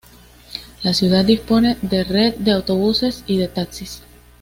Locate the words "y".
3.27-3.37